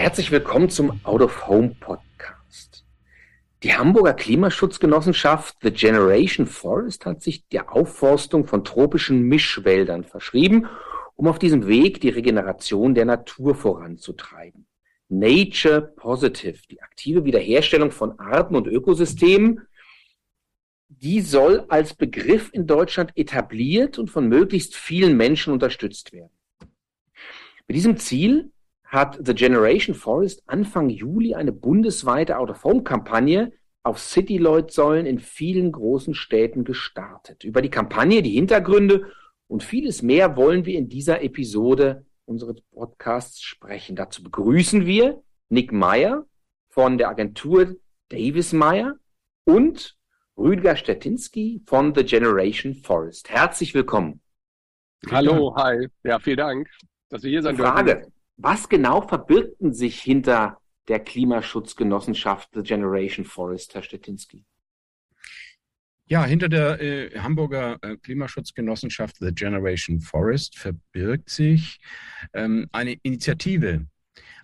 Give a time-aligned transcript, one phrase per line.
[0.00, 2.86] Herzlich willkommen zum Out of Home Podcast.
[3.62, 10.66] Die Hamburger Klimaschutzgenossenschaft The Generation Forest hat sich der Aufforstung von tropischen Mischwäldern verschrieben,
[11.16, 14.66] um auf diesem Weg die Regeneration der Natur voranzutreiben.
[15.10, 19.66] Nature Positive, die aktive Wiederherstellung von Arten und Ökosystemen,
[20.88, 26.32] die soll als Begriff in Deutschland etabliert und von möglichst vielen Menschen unterstützt werden.
[27.68, 28.50] Mit diesem Ziel
[28.90, 33.52] hat The Generation Forest Anfang Juli eine bundesweite Out-of-Home-Kampagne
[33.84, 37.44] auf City-Lloyd-Säulen in vielen großen Städten gestartet.
[37.44, 39.12] Über die Kampagne, die Hintergründe
[39.46, 43.94] und vieles mehr wollen wir in dieser Episode unseres Podcasts sprechen.
[43.94, 46.26] Dazu begrüßen wir Nick Meyer
[46.68, 47.76] von der Agentur
[48.08, 48.96] Davis Meyer
[49.44, 49.96] und
[50.36, 53.30] Rüdiger Stettinski von The Generation Forest.
[53.30, 54.20] Herzlich willkommen.
[55.10, 55.86] Hallo, hi.
[56.02, 56.68] Ja, vielen Dank,
[57.08, 58.10] dass wir hier sein Frage.
[58.42, 64.46] Was genau verbirgten sich hinter der Klimaschutzgenossenschaft The Generation Forest, Herr Stettinski?
[66.06, 71.80] Ja, hinter der äh, Hamburger äh, Klimaschutzgenossenschaft The Generation Forest verbirgt sich
[72.32, 73.86] ähm, eine Initiative,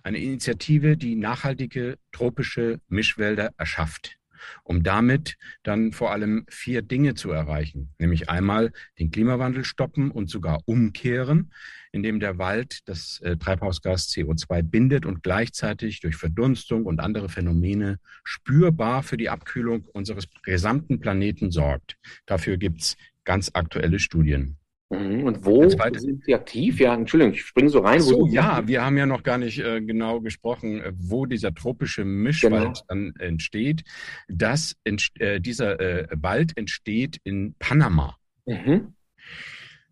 [0.03, 4.17] eine Initiative, die nachhaltige tropische Mischwälder erschafft
[4.63, 10.29] um damit dann vor allem vier Dinge zu erreichen, nämlich einmal den Klimawandel stoppen und
[10.29, 11.51] sogar umkehren,
[11.91, 17.99] indem der Wald das äh, Treibhausgas CO2 bindet und gleichzeitig durch Verdunstung und andere Phänomene
[18.23, 21.97] spürbar für die Abkühlung unseres gesamten Planeten sorgt.
[22.25, 24.57] Dafür gibt es ganz aktuelle Studien.
[24.89, 25.23] Mhm.
[25.23, 26.79] Und wo sind Sie aktiv?
[26.79, 27.99] Ja, Entschuldigung, ich springe so rein.
[27.99, 32.05] So, ja, wir haben ja noch gar nicht äh, genau gesprochen, äh, wo dieser tropische
[32.05, 32.73] Mischwald genau.
[32.87, 33.83] dann entsteht.
[34.29, 38.15] Das, äh, dieser äh, Wald entsteht in Panama.
[38.45, 38.93] Mhm.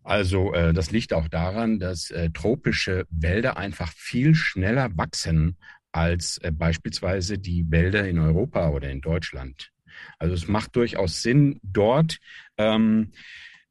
[0.06, 5.56] Also äh, das liegt auch daran, dass äh, tropische Wälder einfach viel schneller wachsen
[5.90, 9.70] als beispielsweise die Wälder in Europa oder in Deutschland.
[10.18, 12.18] Also es macht durchaus Sinn, dort
[12.58, 13.12] ähm,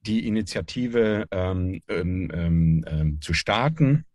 [0.02, 4.06] die Initiative ähm, ähm, ähm, ähm, zu starten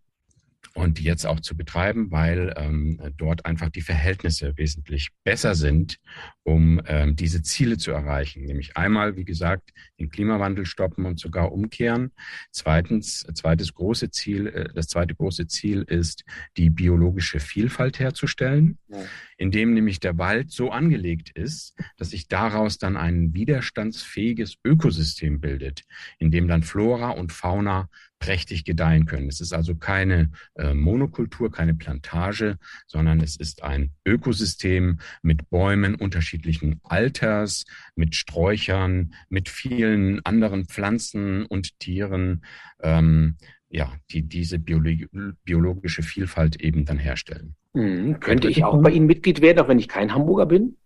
[0.75, 5.99] und jetzt auch zu betreiben, weil ähm, dort einfach die Verhältnisse wesentlich besser sind,
[6.45, 8.45] um ähm, diese Ziele zu erreichen.
[8.45, 12.13] Nämlich einmal, wie gesagt, den Klimawandel stoppen und sogar umkehren.
[12.53, 16.25] Zweitens, zweites große Ziel, äh, das zweite große Ziel ist,
[16.57, 18.99] die biologische Vielfalt herzustellen, ja.
[19.39, 25.83] indem nämlich der Wald so angelegt ist, dass sich daraus dann ein widerstandsfähiges Ökosystem bildet,
[26.19, 27.89] in dem dann Flora und Fauna
[28.21, 29.29] prächtig gedeihen können.
[29.29, 35.97] Es ist also keine äh, Monokultur, keine Plantage, sondern es ist ein Ökosystem mit Bäumen
[35.97, 37.65] unterschiedlichen Alters,
[37.97, 42.45] mit Sträuchern, mit vielen anderen Pflanzen und Tieren,
[42.81, 43.37] ähm,
[43.69, 45.09] ja, die diese Biologi
[45.45, 47.57] biologische Vielfalt eben dann herstellen.
[47.73, 48.21] Mhm.
[48.21, 50.77] Könnte ich auch bei Ihnen Mitglied werden, auch wenn ich kein Hamburger bin?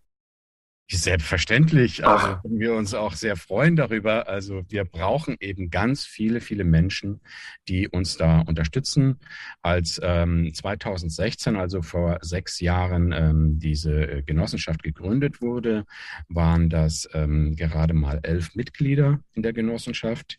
[0.91, 2.07] Selbstverständlich.
[2.07, 4.29] Also wir uns auch sehr freuen darüber.
[4.29, 7.21] Also wir brauchen eben ganz viele, viele Menschen,
[7.69, 9.19] die uns da unterstützen.
[9.63, 15.87] Als ähm, 2016, also vor sechs Jahren, ähm, diese Genossenschaft gegründet wurde,
[16.29, 20.39] waren das ähm, gerade mal elf Mitglieder in der Genossenschaft.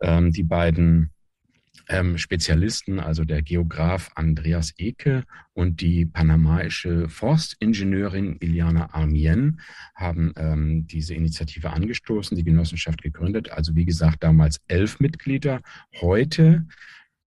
[0.00, 1.12] Ähm, die beiden
[1.88, 9.60] ähm, Spezialisten, also der Geograf Andreas Eke und die panamaische Forstingenieurin Iliana Armien
[9.94, 13.50] haben ähm, diese Initiative angestoßen, die Genossenschaft gegründet.
[13.50, 15.60] Also wie gesagt, damals elf Mitglieder.
[16.00, 16.66] Heute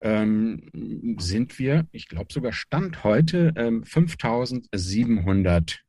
[0.02, 5.80] ähm, sind wir, ich glaube sogar Stand heute, ähm, 5700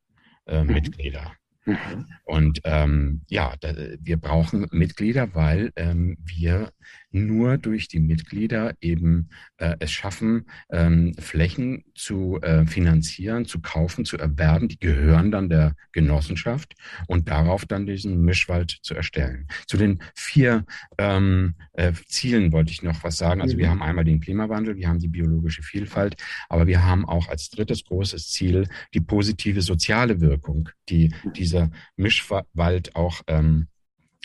[0.46, 0.72] äh, mhm.
[0.72, 1.32] Mitglieder.
[1.64, 2.06] Mhm.
[2.24, 6.72] Und ähm, ja, da, wir brauchen Mitglieder, weil ähm, wir
[7.12, 9.28] nur durch die Mitglieder eben
[9.58, 14.68] äh, es schaffen, ähm, Flächen zu äh, finanzieren, zu kaufen, zu erwerben.
[14.68, 16.74] Die gehören dann der Genossenschaft
[17.06, 19.46] und darauf dann diesen Mischwald zu erstellen.
[19.66, 20.64] Zu den vier
[20.98, 23.40] ähm, äh, Zielen wollte ich noch was sagen.
[23.40, 23.70] Also wir mhm.
[23.70, 26.16] haben einmal den Klimawandel, wir haben die biologische Vielfalt,
[26.48, 32.96] aber wir haben auch als drittes großes Ziel die positive soziale Wirkung, die dieser Mischwald
[32.96, 33.68] auch ähm,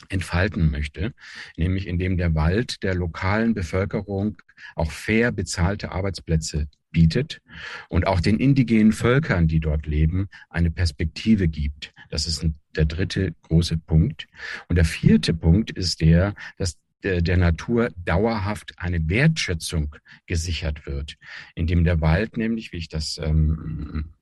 [0.09, 1.13] entfalten möchte,
[1.55, 4.37] nämlich indem der Wald der lokalen Bevölkerung
[4.75, 7.41] auch fair bezahlte Arbeitsplätze bietet
[7.89, 11.93] und auch den indigenen Völkern, die dort leben, eine Perspektive gibt.
[12.09, 12.45] Das ist
[12.75, 14.27] der dritte große Punkt.
[14.67, 19.95] Und der vierte Punkt ist der, dass der Natur dauerhaft eine Wertschätzung
[20.25, 21.17] gesichert wird,
[21.53, 24.13] indem der Wald nämlich, wie ich das ähm,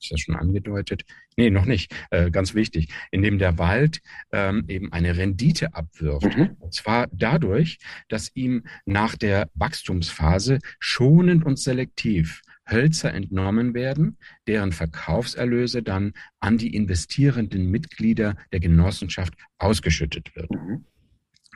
[0.00, 1.04] ich das schon angedeutet?
[1.36, 1.94] Nee, noch nicht.
[2.10, 2.88] Äh, ganz wichtig.
[3.10, 4.00] Indem der Wald
[4.32, 6.36] ähm, eben eine Rendite abwirft.
[6.36, 6.56] Mhm.
[6.60, 14.72] Und zwar dadurch, dass ihm nach der Wachstumsphase schonend und selektiv Hölzer entnommen werden, deren
[14.72, 20.50] Verkaufserlöse dann an die investierenden Mitglieder der Genossenschaft ausgeschüttet wird.
[20.50, 20.84] Mhm.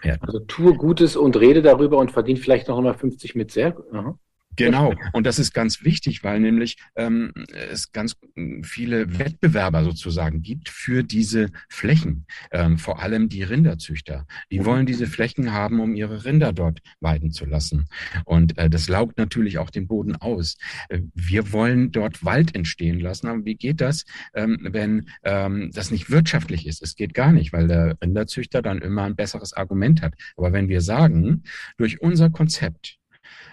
[0.04, 0.16] Ja.
[0.20, 3.76] Also tue Gutes und rede darüber und verdiene vielleicht noch 150 mit sehr.
[3.92, 4.18] Aha.
[4.58, 7.32] Genau, und das ist ganz wichtig, weil nämlich ähm,
[7.70, 8.16] es ganz
[8.62, 14.26] viele Wettbewerber sozusagen gibt für diese Flächen, ähm, vor allem die Rinderzüchter.
[14.50, 17.86] Die wollen diese Flächen haben, um ihre Rinder dort weiden zu lassen.
[18.24, 20.56] Und äh, das laugt natürlich auch den Boden aus.
[20.88, 24.04] Äh, wir wollen dort Wald entstehen lassen, aber wie geht das,
[24.34, 26.82] ähm, wenn ähm, das nicht wirtschaftlich ist?
[26.82, 30.14] Es geht gar nicht, weil der Rinderzüchter dann immer ein besseres Argument hat.
[30.36, 31.44] Aber wenn wir sagen,
[31.76, 32.98] durch unser Konzept,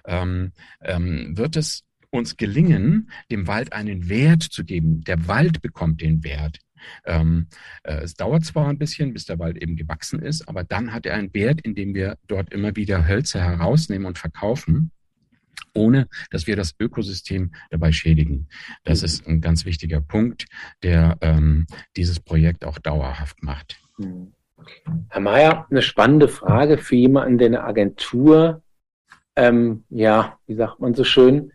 [0.05, 5.01] ähm, ähm, wird es uns gelingen, dem Wald einen Wert zu geben.
[5.01, 6.59] Der Wald bekommt den Wert.
[7.05, 7.47] Ähm,
[7.83, 11.05] äh, es dauert zwar ein bisschen, bis der Wald eben gewachsen ist, aber dann hat
[11.05, 14.91] er einen Wert, indem wir dort immer wieder Hölzer herausnehmen und verkaufen,
[15.73, 18.47] ohne dass wir das Ökosystem dabei schädigen.
[18.83, 19.05] Das mhm.
[19.05, 20.45] ist ein ganz wichtiger Punkt,
[20.83, 21.65] der ähm,
[21.95, 23.79] dieses Projekt auch dauerhaft macht.
[23.97, 24.33] Mhm.
[25.09, 28.63] Herr Mayer, eine spannende Frage für jemanden, der eine Agentur
[29.35, 31.51] ähm, ja, wie sagt man so schön,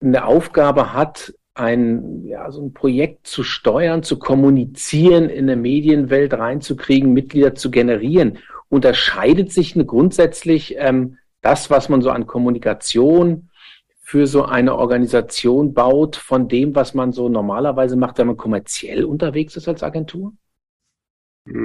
[0.00, 6.32] eine Aufgabe hat, ein, ja, so ein Projekt zu steuern, zu kommunizieren, in eine Medienwelt
[6.34, 8.38] reinzukriegen, Mitglieder zu generieren.
[8.68, 13.50] Unterscheidet sich grundsätzlich ähm, das, was man so an Kommunikation
[14.00, 19.04] für so eine Organisation baut, von dem, was man so normalerweise macht, wenn man kommerziell
[19.04, 20.32] unterwegs ist als Agentur?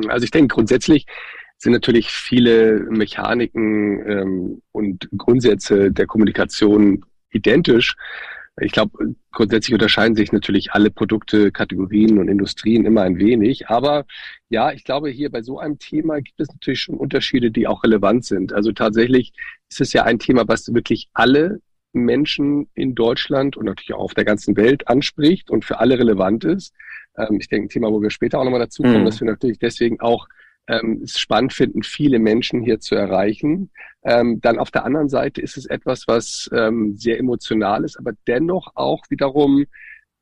[0.07, 1.06] Also ich denke grundsätzlich
[1.57, 7.95] sind natürlich viele Mechaniken ähm, und Grundsätze der Kommunikation identisch.
[8.59, 13.69] Ich glaube, grundsätzlich unterscheiden sich natürlich alle Produkte, Kategorien und Industrien immer ein wenig.
[13.69, 14.06] Aber
[14.50, 17.83] ja, ich glaube, hier bei so einem Thema gibt es natürlich schon Unterschiede, die auch
[17.83, 18.54] relevant sind.
[18.54, 19.33] Also tatsächlich
[19.69, 21.62] ist es ja ein Thema, was wirklich alle
[21.94, 26.44] Menschen in Deutschland und natürlich auch auf der ganzen Welt anspricht und für alle relevant
[26.44, 26.74] ist.
[27.15, 29.06] Ähm, ich denke, ein Thema, wo wir später auch nochmal dazu kommen, mhm.
[29.06, 30.27] dass wir natürlich deswegen auch
[30.68, 33.72] ähm, es spannend finden, viele Menschen hier zu erreichen.
[34.04, 38.12] Ähm, dann auf der anderen Seite ist es etwas, was ähm, sehr emotional ist, aber
[38.28, 39.66] dennoch auch wiederum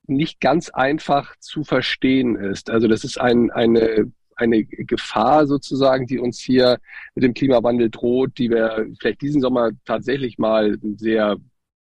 [0.08, 2.70] nicht ganz einfach zu verstehen ist.
[2.70, 6.80] Also das ist ein, eine eine Gefahr sozusagen, die uns hier
[7.16, 11.38] mit dem Klimawandel droht, die wir vielleicht diesen Sommer tatsächlich mal sehr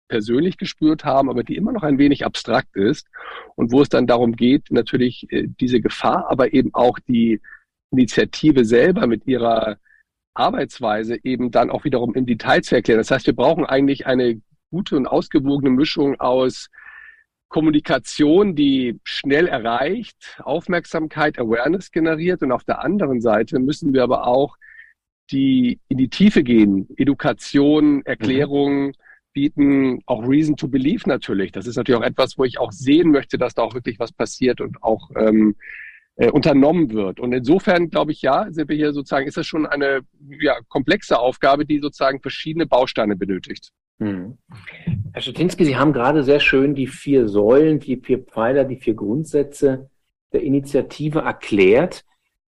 [0.07, 3.07] persönlich gespürt haben, aber die immer noch ein wenig abstrakt ist
[3.55, 7.41] und wo es dann darum geht, natürlich äh, diese Gefahr, aber eben auch die
[7.91, 9.77] Initiative selber mit ihrer
[10.33, 12.99] Arbeitsweise eben dann auch wiederum im Detail zu erklären.
[12.99, 16.69] Das heißt, wir brauchen eigentlich eine gute und ausgewogene Mischung aus
[17.47, 24.27] Kommunikation, die schnell erreicht, Aufmerksamkeit, Awareness generiert und auf der anderen Seite müssen wir aber
[24.27, 24.57] auch
[25.31, 28.93] die in die Tiefe gehen, Education, Erklärung mhm.
[29.33, 31.51] bieten, auch Reason to Believe natürlich.
[31.51, 34.11] Das ist natürlich auch etwas, wo ich auch sehen möchte, dass da auch wirklich was
[34.11, 35.55] passiert und auch ähm,
[36.17, 37.19] äh, unternommen wird.
[37.19, 40.01] Und insofern glaube ich, ja, sind wir hier sozusagen, ist das schon eine
[40.39, 43.71] ja, komplexe Aufgabe, die sozusagen verschiedene Bausteine benötigt.
[43.99, 44.37] Hm.
[45.13, 48.93] Herr Schetinski, Sie haben gerade sehr schön die vier Säulen, die vier Pfeiler, die vier
[48.93, 49.89] Grundsätze
[50.33, 52.03] der Initiative erklärt.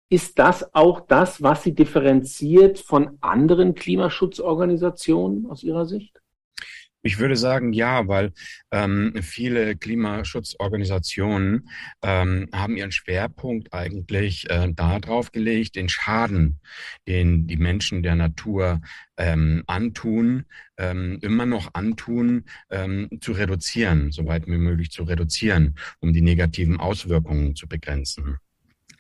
[0.09, 6.21] Ist das auch das, was Sie differenziert von anderen Klimaschutzorganisationen aus Ihrer Sicht?
[7.07, 8.33] Ich würde sagen, ja, weil
[8.71, 11.69] ähm, viele Klimaschutzorganisationen
[12.01, 16.61] ähm, haben ihren Schwerpunkt eigentlich äh, darauf gelegt, den Schaden,
[17.07, 18.81] den die Menschen der Natur
[19.19, 20.47] ähm, antun,
[20.79, 26.81] ähm, immer noch antun, ähm, zu reduzieren, soweit wie möglich zu reduzieren, um die negativen
[26.81, 28.39] Auswirkungen zu begrenzen.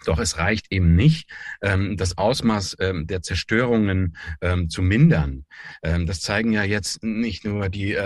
[0.04, 1.30] Doch es reicht eben nicht,
[1.62, 5.44] ähm, das Ausmaß ähm, der Zerstörungen ähm, zu mindern.
[5.82, 7.96] Das zeigen ja jetzt nicht nur die,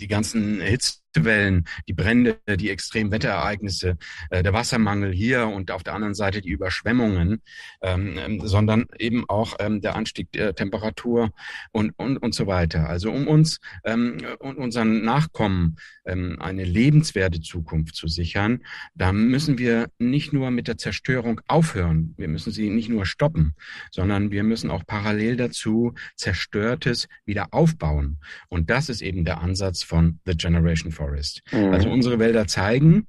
[0.00, 3.96] die ganzen Hits Hitzewellen, die Brände, die Extremwetterereignisse,
[4.30, 7.42] äh, der Wassermangel hier und auf der anderen Seite die Überschwemmungen,
[7.82, 11.30] ähm, ähm, sondern eben auch ähm, der Anstieg der Temperatur
[11.72, 12.88] und, und, und so weiter.
[12.88, 18.60] Also um uns ähm, und unseren Nachkommen ähm, eine lebenswerte Zukunft zu sichern,
[18.94, 23.54] da müssen wir nicht nur mit der Zerstörung aufhören, wir müssen sie nicht nur stoppen,
[23.90, 28.18] sondern wir müssen auch parallel dazu Zerstörtes wieder aufbauen.
[28.48, 31.42] Und das ist eben der Ansatz von The Generation Forest.
[31.52, 31.72] Mhm.
[31.72, 33.06] Also unsere Wälder zeigen,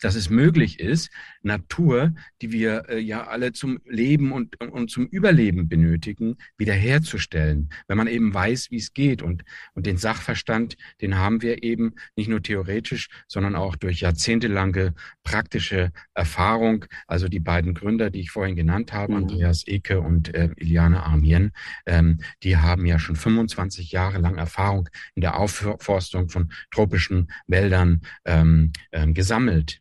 [0.00, 1.10] dass es möglich ist,
[1.48, 7.98] Natur, die wir äh, ja alle zum Leben und, und zum Überleben benötigen, wiederherzustellen, wenn
[7.98, 9.22] man eben weiß, wie es geht.
[9.22, 14.94] Und, und den Sachverstand, den haben wir eben nicht nur theoretisch, sondern auch durch jahrzehntelange
[15.24, 16.84] praktische Erfahrung.
[17.06, 19.18] Also die beiden Gründer, die ich vorhin genannt habe, mhm.
[19.18, 21.52] Andreas Eke und äh, Iliane Armien,
[21.86, 28.02] ähm, die haben ja schon 25 Jahre lang Erfahrung in der Aufforstung von tropischen Wäldern
[28.24, 29.80] ähm, ähm, gesammelt.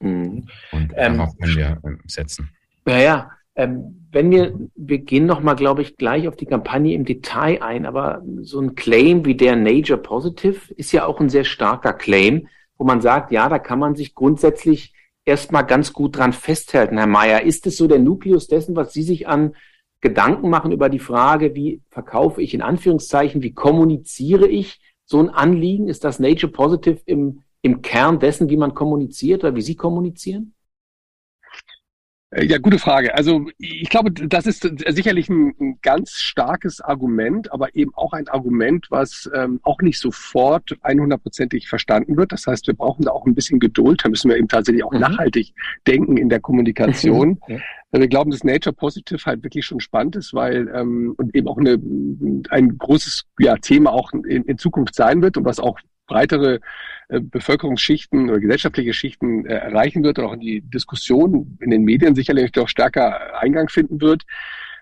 [0.00, 0.48] Mhm.
[0.72, 2.50] Und ähm, darauf können wir ähm, setzen.
[2.86, 3.30] Ja, ja.
[3.56, 7.84] Ähm, wenn wir, wir gehen nochmal, glaube ich, gleich auf die Kampagne im Detail ein,
[7.84, 12.48] aber so ein Claim wie der Nature Positive ist ja auch ein sehr starker Claim,
[12.78, 17.06] wo man sagt, ja, da kann man sich grundsätzlich erstmal ganz gut dran festhalten, Herr
[17.06, 17.42] Mayer.
[17.42, 19.54] Ist es so der Nukleus dessen, was Sie sich an
[20.00, 25.28] Gedanken machen über die Frage, wie verkaufe ich in Anführungszeichen, wie kommuniziere ich so ein
[25.28, 25.88] Anliegen?
[25.88, 30.54] Ist das Nature Positive im im Kern dessen, wie man kommuniziert oder wie Sie kommunizieren?
[32.30, 33.14] Äh, ja, gute Frage.
[33.14, 38.28] Also ich glaube, das ist sicherlich ein, ein ganz starkes Argument, aber eben auch ein
[38.28, 42.32] Argument, was ähm, auch nicht sofort 100%ig verstanden wird.
[42.32, 44.04] Das heißt, wir brauchen da auch ein bisschen Geduld.
[44.04, 45.00] Da müssen wir eben tatsächlich auch mhm.
[45.00, 45.54] nachhaltig
[45.86, 47.40] denken in der Kommunikation.
[47.48, 47.58] ja.
[47.90, 51.56] Wir glauben, dass Nature Positive halt wirklich schon spannend ist, weil ähm, und eben auch
[51.56, 51.80] eine,
[52.50, 56.60] ein großes ja, Thema auch in, in Zukunft sein wird und was auch breitere
[57.08, 61.84] äh, Bevölkerungsschichten oder gesellschaftliche Schichten äh, erreichen wird und auch in die Diskussion in den
[61.84, 64.24] Medien sicherlich auch stärker Eingang finden wird.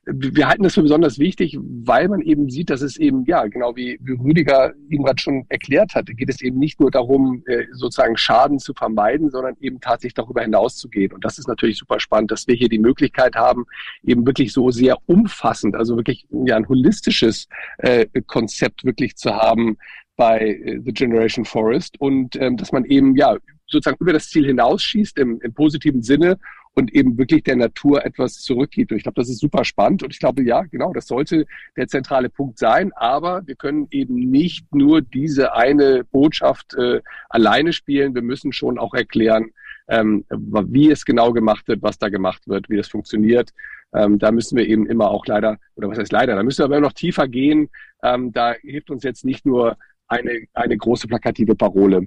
[0.08, 3.74] Wir halten das für besonders wichtig, weil man eben sieht, dass es eben, ja, genau
[3.74, 7.64] wie, wie Rüdiger eben gerade schon erklärt hat, geht es eben nicht nur darum, äh,
[7.72, 11.12] sozusagen Schaden zu vermeiden, sondern eben tatsächlich darüber hinaus zu gehen.
[11.12, 13.64] Und das ist natürlich super spannend, dass wir hier die Möglichkeit haben,
[14.04, 17.48] eben wirklich so sehr umfassend, also wirklich ja, ein holistisches
[17.78, 19.76] äh, Konzept wirklich zu haben,
[20.16, 23.36] bei äh, The Generation Forest und ähm, dass man eben ja
[23.66, 26.38] sozusagen über das Ziel hinausschießt im, im positiven Sinne
[26.76, 28.92] und eben wirklich der Natur etwas zurückgibt.
[28.92, 31.88] Und ich glaube, das ist super spannend und ich glaube, ja, genau, das sollte der
[31.88, 32.92] zentrale Punkt sein.
[32.92, 38.14] Aber wir können eben nicht nur diese eine Botschaft äh, alleine spielen.
[38.14, 39.46] Wir müssen schon auch erklären,
[39.88, 43.52] ähm, wie es genau gemacht wird, was da gemacht wird, wie das funktioniert.
[43.94, 46.66] Ähm, da müssen wir eben immer auch leider, oder was heißt leider, da müssen wir
[46.66, 47.70] aber noch tiefer gehen.
[48.02, 49.78] Ähm, da hilft uns jetzt nicht nur
[50.08, 52.06] eine, eine große plakative Parole.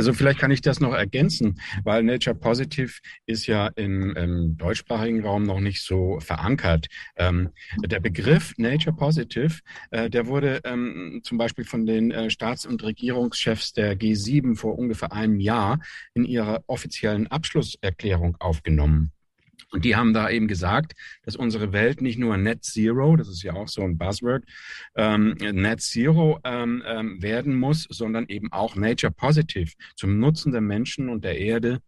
[0.00, 2.90] Also vielleicht kann ich das noch ergänzen, weil Nature Positive
[3.26, 6.86] ist ja im, im deutschsprachigen Raum noch nicht so verankert.
[7.16, 7.50] Ähm,
[7.84, 9.58] der Begriff Nature Positive,
[9.90, 14.78] äh, der wurde ähm, zum Beispiel von den äh, Staats- und Regierungschefs der G7 vor
[14.78, 15.80] ungefähr einem Jahr
[16.14, 19.12] in ihrer offiziellen Abschlusserklärung aufgenommen.
[19.70, 20.92] Und die haben da eben gesagt,
[21.24, 24.44] dass unsere Welt nicht nur Net Zero, das ist ja auch so ein Buzzword,
[24.96, 30.60] ähm, Net Zero ähm, ähm, werden muss, sondern eben auch Nature Positive zum Nutzen der
[30.60, 31.80] Menschen und der Erde.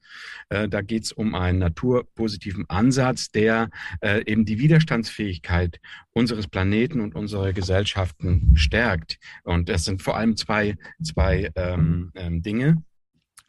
[0.48, 3.70] Äh, da geht es um einen naturpositiven Ansatz, der
[4.00, 5.80] äh, eben die Widerstandsfähigkeit
[6.12, 9.18] unseres Planeten und unserer Gesellschaften stärkt.
[9.42, 12.82] Und das sind vor allem zwei, zwei ähm, ähm, Dinge,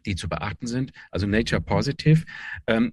[0.05, 0.91] die zu beachten sind.
[1.11, 2.23] Also Nature Positive.
[2.65, 2.91] Ähm,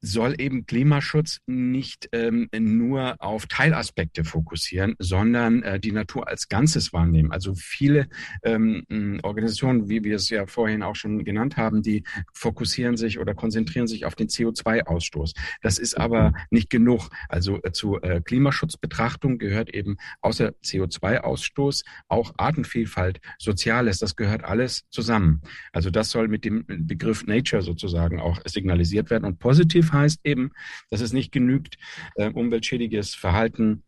[0.00, 6.92] soll eben Klimaschutz nicht ähm, nur auf Teilaspekte fokussieren, sondern äh, die Natur als Ganzes
[6.92, 7.32] wahrnehmen.
[7.32, 8.08] Also viele
[8.42, 8.84] ähm,
[9.22, 13.86] Organisationen, wie wir es ja vorhin auch schon genannt haben, die fokussieren sich oder konzentrieren
[13.86, 15.34] sich auf den CO2-Ausstoß.
[15.62, 17.08] Das ist aber nicht genug.
[17.28, 23.98] Also äh, zu äh, Klimaschutzbetrachtung gehört eben außer CO2-Ausstoß auch Artenvielfalt, Soziales.
[23.98, 25.42] Das gehört alles zusammen.
[25.72, 30.20] Also das soll mit dem Begriff Nature sozusagen auch signalisiert werden und positiv Positiv heißt
[30.24, 30.52] eben,
[30.90, 31.76] dass es nicht genügt,
[32.14, 33.82] äh, umweltschädiges Verhalten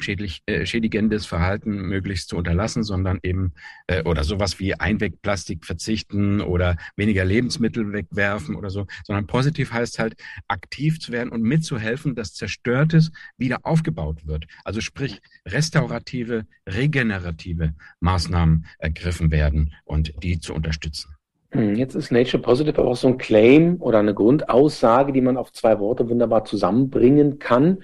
[0.00, 3.52] schädlich, äh, schädigendes Verhalten möglichst zu unterlassen, sondern eben
[3.86, 10.00] äh, oder sowas wie Einwegplastik verzichten oder weniger Lebensmittel wegwerfen oder so, sondern positiv heißt
[10.00, 10.16] halt
[10.48, 14.46] aktiv zu werden und mitzuhelfen, dass Zerstörtes wieder aufgebaut wird.
[14.64, 21.14] Also sprich restaurative, regenerative Maßnahmen ergriffen werden und die zu unterstützen.
[21.52, 25.52] Hm, jetzt ist Nature Positive auch so ein Claim oder eine Grundaussage, die man auf
[25.52, 27.82] zwei Worte wunderbar zusammenbringen kann.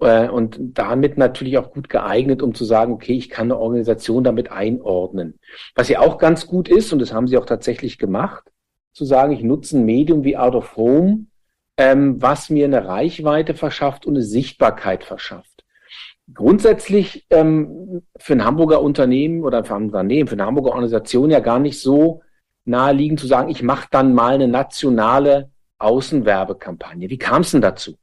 [0.00, 4.24] Äh, und damit natürlich auch gut geeignet, um zu sagen, okay, ich kann eine Organisation
[4.24, 5.38] damit einordnen.
[5.74, 8.44] Was ja auch ganz gut ist, und das haben sie auch tatsächlich gemacht,
[8.92, 11.26] zu sagen, ich nutze ein Medium wie Out of Home,
[11.76, 15.64] ähm, was mir eine Reichweite verschafft und eine Sichtbarkeit verschafft.
[16.32, 21.40] Grundsätzlich ähm, für ein Hamburger Unternehmen oder für ein Unternehmen, für eine Hamburger Organisation ja
[21.40, 22.22] gar nicht so
[22.64, 27.10] naheliegend zu sagen, ich mache dann mal eine nationale Außenwerbekampagne.
[27.10, 27.96] Wie kam es denn dazu?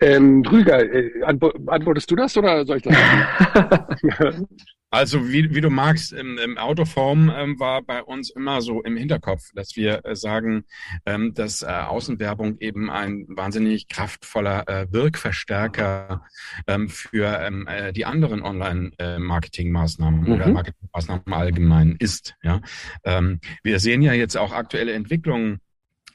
[0.00, 2.94] Ähm, Rüger, äh, antwortest du das oder soll ich das?
[4.90, 8.96] Also wie, wie du magst, im, im Autoform ähm, war bei uns immer so im
[8.96, 10.64] Hinterkopf, dass wir äh, sagen,
[11.04, 16.24] ähm, dass äh, Außenwerbung eben ein wahnsinnig kraftvoller äh, Wirkverstärker
[16.66, 20.32] ähm, für ähm, äh, die anderen Online-Marketing-Maßnahmen mhm.
[20.32, 22.34] oder Marketing-Maßnahmen allgemein ist.
[22.42, 22.62] Ja?
[23.04, 25.60] Ähm, wir sehen ja jetzt auch aktuelle Entwicklungen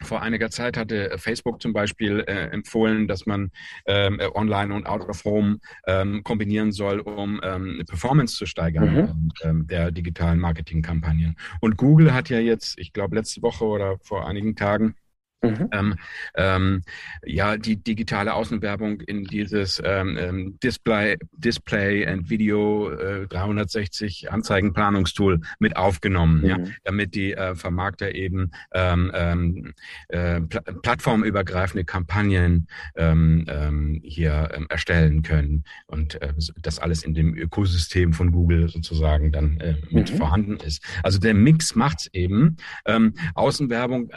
[0.02, 3.52] vor einiger Zeit hatte Facebook zum Beispiel äh, empfohlen, dass man
[3.86, 9.32] ähm, Online und Out of Home ähm, kombinieren soll, um ähm, Performance zu steigern mhm.
[9.44, 11.36] ähm, der digitalen Marketingkampagnen.
[11.62, 14.96] Und Google hat ja jetzt, ich glaube letzte Woche oder vor einigen Tagen,
[15.44, 15.70] Mhm.
[15.72, 15.96] Ähm,
[16.36, 16.82] ähm,
[17.26, 25.42] ja, die digitale Außenwerbung in dieses ähm, ähm Display, Display and Video äh, 360 Anzeigenplanungstool
[25.60, 26.48] mit aufgenommen, mhm.
[26.48, 29.74] ja, damit die äh, Vermarkter eben ähm, ähm,
[30.08, 38.14] äh, pl plattformübergreifende Kampagnen ähm, hier erstellen können und äh, das alles in dem Ökosystem
[38.14, 40.18] von Google sozusagen dann äh, mit mhm.
[40.18, 40.84] vorhanden ist.
[41.04, 42.58] Also der Mix macht's eben.
[42.86, 44.12] Ähm, Außenwerbung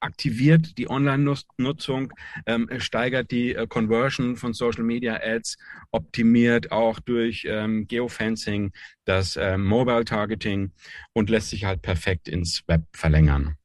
[0.00, 2.12] aktiviert optimiert die Online-Nutzung,
[2.46, 5.56] ähm, steigert die äh, Conversion von Social Media Ads,
[5.90, 8.72] optimiert auch durch ähm, Geofencing
[9.04, 10.72] das ähm, Mobile Targeting
[11.12, 13.56] und lässt sich halt perfekt ins Web verlängern.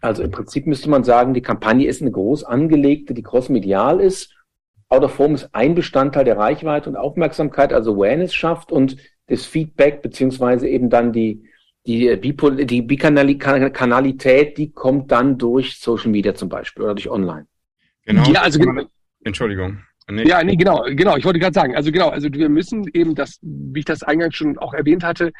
[0.00, 4.34] Also im Prinzip müsste man sagen, die Kampagne ist eine groß angelegte, die crossmedial ist.
[4.90, 8.96] Out of Home ist ein Bestandteil der Reichweite und Aufmerksamkeit, also Awareness schafft und
[9.28, 11.48] das Feedback beziehungsweise eben dann die
[11.86, 17.46] die, Bipol die Bikanalität, die kommt dann durch Social Media zum Beispiel oder durch Online.
[18.04, 18.24] Genau.
[18.30, 18.60] Ja, also.
[19.24, 19.78] Entschuldigung.
[20.10, 20.26] Nee.
[20.26, 21.16] Ja, nee, genau, genau.
[21.16, 24.34] Ich wollte gerade sagen, also genau, also wir müssen eben das, wie ich das eingangs
[24.34, 25.32] schon auch erwähnt hatte,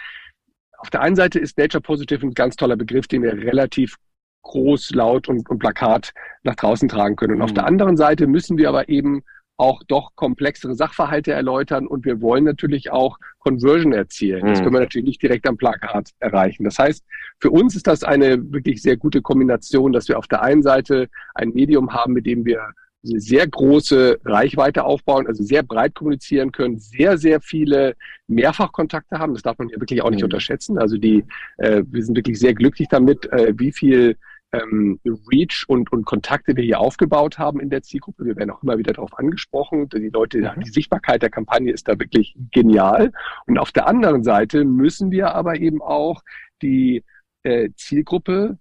[0.78, 3.96] auf der einen Seite ist Nature Positive ein ganz toller Begriff, den wir relativ
[4.42, 7.32] groß, laut und, und plakat nach draußen tragen können.
[7.32, 7.44] Und mhm.
[7.44, 9.22] auf der anderen Seite müssen wir aber eben
[9.56, 14.46] auch doch komplexere Sachverhalte erläutern und wir wollen natürlich auch Conversion erzielen.
[14.46, 14.64] Das mhm.
[14.64, 16.64] können wir natürlich nicht direkt am Plakat erreichen.
[16.64, 17.04] Das heißt,
[17.40, 21.08] für uns ist das eine wirklich sehr gute Kombination, dass wir auf der einen Seite
[21.34, 22.62] ein Medium haben, mit dem wir
[23.06, 27.94] eine sehr große Reichweite aufbauen, also sehr breit kommunizieren können, sehr, sehr viele
[28.26, 29.34] Mehrfachkontakte haben.
[29.34, 30.26] Das darf man ja wirklich auch nicht mhm.
[30.26, 30.78] unterschätzen.
[30.78, 31.25] Also die,
[31.58, 34.16] äh, wir sind wirklich sehr glücklich damit, äh, wie viel
[34.62, 38.25] ähm, Reach und, und Kontakte wir hier aufgebaut haben in der Zielgruppe.
[38.25, 39.88] Wir werden auch immer wieder darauf angesprochen.
[39.88, 40.60] Die Leute, mhm.
[40.62, 43.12] die Sichtbarkeit der Kampagne ist da wirklich genial.
[43.47, 46.23] Und auf der anderen Seite müssen wir aber eben auch
[46.62, 47.04] die
[47.43, 48.58] äh, Zielgruppe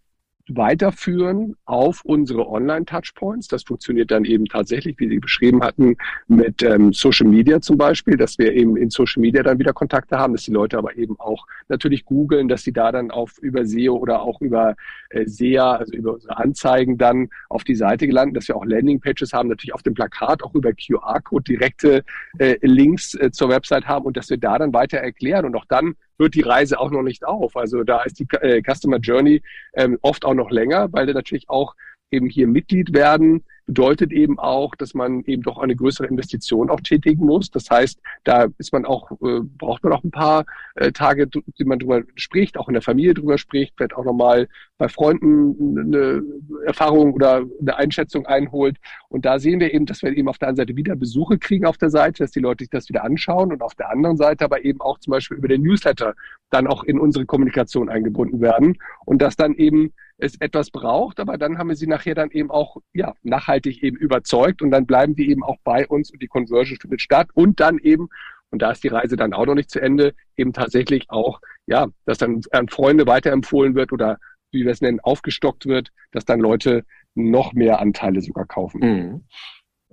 [0.49, 3.47] weiterführen auf unsere Online-Touchpoints.
[3.47, 5.95] Das funktioniert dann eben tatsächlich, wie Sie beschrieben hatten,
[6.27, 10.17] mit ähm, Social Media zum Beispiel, dass wir eben in Social Media dann wieder Kontakte
[10.17, 13.65] haben, dass die Leute aber eben auch natürlich googeln, dass sie da dann auf über
[13.65, 14.75] SEO oder auch über
[15.09, 19.31] äh, SEA, also über unsere Anzeigen dann auf die Seite gelandet, dass wir auch Landing-Pages
[19.31, 22.03] haben, natürlich auf dem Plakat auch über QR-Code direkte
[22.39, 25.65] äh, Links äh, zur Website haben und dass wir da dann weiter erklären und auch
[25.65, 27.55] dann hört die Reise auch noch nicht auf.
[27.55, 29.41] Also da ist die äh, Customer Journey
[29.73, 31.75] ähm, oft auch noch länger, weil da natürlich auch
[32.11, 36.81] eben hier Mitglied werden bedeutet eben auch, dass man eben doch eine größere Investition auch
[36.81, 37.49] tätigen muss.
[37.49, 40.45] Das heißt, da ist man auch, äh, braucht man auch ein paar
[40.75, 44.47] äh, Tage, die man drüber spricht, auch in der Familie drüber spricht, vielleicht auch nochmal
[44.77, 46.23] bei Freunden eine
[46.65, 48.77] Erfahrung oder eine Einschätzung einholt.
[49.09, 51.65] Und da sehen wir eben, dass wir eben auf der einen Seite wieder Besuche kriegen
[51.65, 54.45] auf der Seite, dass die Leute sich das wieder anschauen und auf der anderen Seite
[54.45, 56.15] aber eben auch zum Beispiel über den Newsletter
[56.49, 61.37] dann auch in unsere Kommunikation eingebunden werden und dass dann eben es etwas braucht, aber
[61.37, 65.15] dann haben wir sie nachher dann eben auch ja, nachhaltig eben überzeugt und dann bleiben
[65.15, 68.09] die eben auch bei uns und die Conversion findet statt und dann eben,
[68.49, 71.87] und da ist die Reise dann auch noch nicht zu Ende, eben tatsächlich auch, ja,
[72.05, 74.17] dass dann an Freunde weiterempfohlen wird oder
[74.51, 76.83] wie wir es nennen, aufgestockt wird, dass dann Leute
[77.15, 78.79] noch mehr Anteile sogar kaufen.
[78.81, 79.23] Mhm.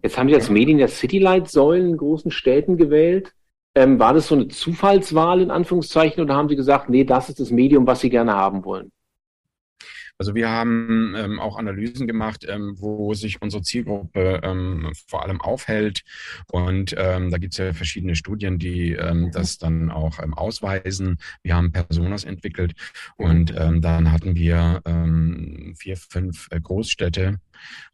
[0.03, 3.35] Jetzt haben Sie als Medien der Citylight-Säulen in großen Städten gewählt.
[3.75, 7.41] Ähm, war das so eine Zufallswahl in Anführungszeichen oder haben Sie gesagt, nee, das ist
[7.41, 8.91] das Medium, was Sie gerne haben wollen?
[10.21, 15.41] Also wir haben ähm, auch Analysen gemacht, ähm, wo sich unsere Zielgruppe ähm, vor allem
[15.41, 16.03] aufhält.
[16.53, 21.17] Und ähm, da gibt es ja verschiedene Studien, die ähm, das dann auch ähm, ausweisen.
[21.43, 22.75] Wir haben Personas entwickelt
[23.17, 27.41] und ähm, dann hatten wir ähm, vier, fünf äh, Großstädte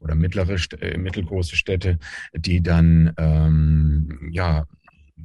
[0.00, 2.00] oder mittlere, äh, mittelgroße Städte,
[2.34, 4.66] die dann ähm, ja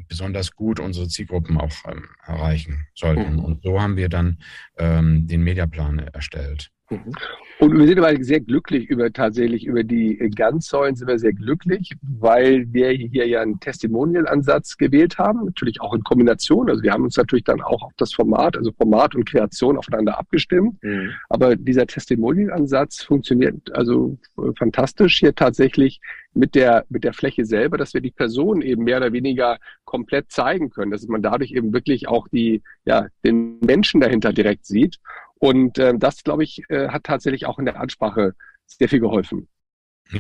[0.08, 3.38] besonders gut unsere Zielgruppen auch ähm, erreichen sollten.
[3.38, 3.40] Mhm.
[3.40, 4.38] Und so haben wir dann
[4.78, 6.70] ähm, den Mediaplan erstellt.
[6.92, 7.14] Mhm.
[7.60, 11.92] Und wir sind aber sehr glücklich über tatsächlich über die Ganzsäulen sind wir sehr glücklich,
[12.02, 16.70] weil wir hier ja einen Testimonial-Ansatz gewählt haben, natürlich auch in Kombination.
[16.70, 20.18] Also wir haben uns natürlich dann auch auf das Format, also Format und Kreation aufeinander
[20.18, 20.82] abgestimmt.
[20.82, 21.12] Mhm.
[21.30, 24.18] Aber dieser Testimonial-Ansatz funktioniert also
[24.58, 26.02] fantastisch hier tatsächlich
[26.34, 30.32] mit der, mit der Fläche selber, dass wir die Person eben mehr oder weniger komplett
[30.32, 34.98] zeigen können, dass man dadurch eben wirklich auch die, ja, den Menschen dahinter direkt sieht.
[35.42, 38.36] Und äh, das, glaube ich, äh, hat tatsächlich auch in der Ansprache
[38.68, 39.50] sehr viel geholfen.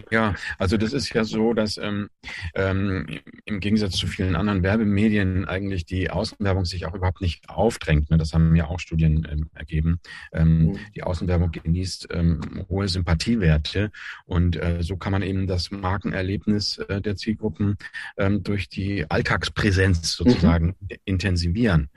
[0.09, 2.09] Ja, also das ist ja so, dass ähm,
[2.55, 8.09] ähm, im Gegensatz zu vielen anderen Werbemedien eigentlich die Außenwerbung sich auch überhaupt nicht aufdrängt.
[8.09, 8.17] Ne?
[8.17, 9.99] Das haben ja auch Studien ähm, ergeben.
[10.31, 10.77] Ähm, mhm.
[10.95, 13.91] Die Außenwerbung genießt ähm, hohe Sympathiewerte
[14.25, 17.77] und äh, so kann man eben das Markenerlebnis äh, der Zielgruppen
[18.17, 20.97] ähm, durch die Alltagspräsenz sozusagen mhm.
[21.05, 21.89] intensivieren.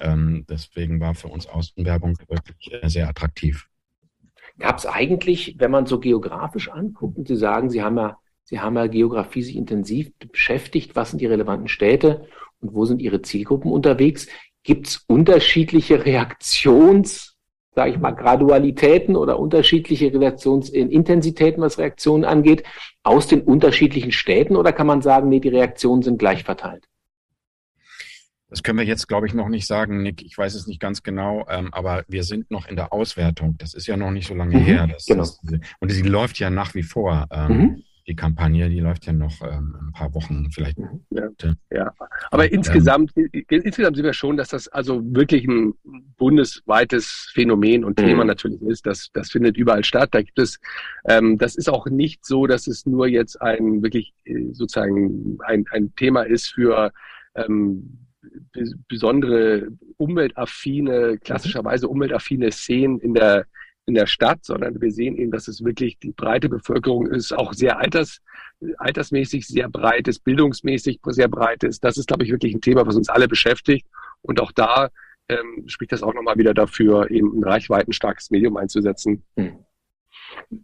[0.00, 3.68] Ähm, deswegen war für uns Außenwerbung wirklich äh, sehr attraktiv
[4.58, 8.60] gab es eigentlich, wenn man so geografisch anguckt, und Sie sagen, Sie haben ja, Sie
[8.60, 12.26] haben ja Geografie sich intensiv beschäftigt, was sind die relevanten Städte
[12.60, 14.28] und wo sind Ihre Zielgruppen unterwegs?
[14.62, 17.36] Gibt es unterschiedliche Reaktions,
[17.72, 22.64] sage ich mal, Gradualitäten oder unterschiedliche Reaktionsintensitäten, was Reaktionen angeht,
[23.02, 24.56] aus den unterschiedlichen Städten?
[24.56, 26.84] Oder kann man sagen, nee, die Reaktionen sind gleich verteilt?
[28.48, 30.22] Das können wir jetzt, glaube ich, noch nicht sagen, Nick.
[30.22, 33.56] Ich weiß es nicht ganz genau, ähm, aber wir sind noch in der Auswertung.
[33.58, 34.86] Das ist ja noch nicht so lange mhm, her.
[34.86, 35.22] Das, genau.
[35.22, 35.40] Das,
[35.80, 37.26] und sie läuft ja nach wie vor.
[37.30, 37.82] Ähm, mhm.
[38.06, 40.78] Die Kampagne, die läuft ja noch ähm, ein paar Wochen vielleicht.
[40.78, 41.00] Mhm.
[41.10, 41.28] Ja,
[41.72, 41.92] ja.
[42.30, 45.74] aber und, insgesamt, ähm, insgesamt sehen wir schon, dass das also wirklich ein
[46.16, 48.28] bundesweites Phänomen und Thema mhm.
[48.28, 48.86] natürlich ist.
[48.86, 50.10] Das, das findet überall statt.
[50.12, 50.60] Da gibt es,
[51.08, 55.64] ähm, das ist auch nicht so, dass es nur jetzt ein wirklich äh, sozusagen ein,
[55.72, 56.92] ein Thema ist für
[57.34, 58.05] ähm,
[58.88, 63.46] besondere umweltaffine, klassischerweise umweltaffine Szenen in der,
[63.86, 67.52] in der Stadt, sondern wir sehen eben, dass es wirklich die breite Bevölkerung ist, auch
[67.52, 68.20] sehr alters,
[68.78, 71.84] altersmäßig sehr breit ist, bildungsmäßig sehr breit ist.
[71.84, 73.86] Das ist, glaube ich, wirklich ein Thema, was uns alle beschäftigt.
[74.22, 74.90] Und auch da
[75.28, 79.22] ähm, spricht das auch nochmal wieder dafür, eben ein reichweitenstarkes Medium einzusetzen.
[79.36, 79.58] Hm.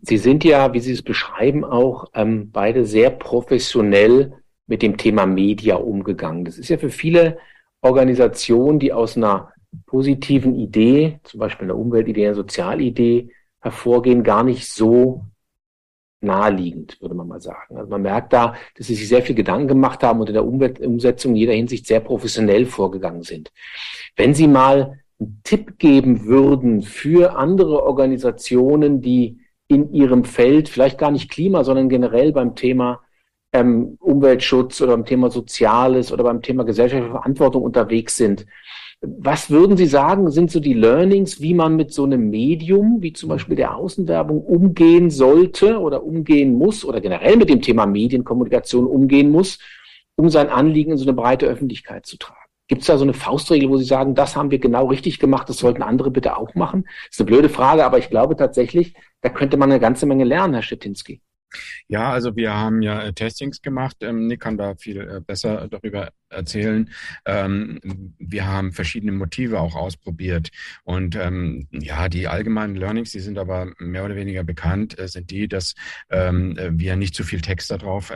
[0.03, 4.33] Sie sind ja, wie Sie es beschreiben, auch ähm, beide sehr professionell
[4.67, 6.45] mit dem Thema Media umgegangen.
[6.45, 7.39] Das ist ja für viele
[7.83, 9.53] Organisationen, die aus einer
[9.87, 15.27] positiven Idee, zum Beispiel einer Umweltidee, einer Sozialidee hervorgehen, gar nicht so
[16.21, 17.77] naheliegend, würde man mal sagen.
[17.77, 20.47] Also man merkt da, dass sie sich sehr viel Gedanken gemacht haben und in der
[20.47, 23.51] Umsetzung in jeder Hinsicht sehr professionell vorgegangen sind.
[24.17, 30.99] Wenn Sie mal einen Tipp geben würden für andere Organisationen, die in ihrem Feld, vielleicht
[30.99, 33.01] gar nicht Klima, sondern generell beim Thema
[33.53, 38.47] ähm, Umweltschutz oder beim Thema Soziales oder beim Thema gesellschaftliche Verantwortung unterwegs sind.
[39.05, 43.13] Was würden Sie sagen, sind so die Learnings, wie man mit so einem Medium, wie
[43.13, 48.87] zum Beispiel der Außenwerbung, umgehen sollte oder umgehen muss oder generell mit dem Thema Medienkommunikation
[48.87, 49.59] umgehen muss,
[50.15, 52.39] um sein Anliegen in so eine breite Öffentlichkeit zu tragen?
[52.69, 55.49] Gibt es da so eine Faustregel, wo Sie sagen, das haben wir genau richtig gemacht,
[55.49, 56.85] das sollten andere bitte auch machen?
[56.85, 60.25] Das ist eine blöde Frage, aber ich glaube tatsächlich, da könnte man eine ganze Menge
[60.25, 61.21] lernen, Herr Stettinski.
[61.89, 63.97] Ja, also wir haben ja äh, Testings gemacht.
[64.01, 66.91] Ähm, Nick kann da viel äh, besser darüber erzählen.
[67.27, 67.81] Ähm,
[68.19, 70.51] wir haben verschiedene Motive auch ausprobiert.
[70.85, 75.31] Und ähm, ja, die allgemeinen Learnings, die sind aber mehr oder weniger bekannt, äh, sind
[75.31, 75.75] die, dass
[76.09, 78.13] wir nicht zu viel Text darauf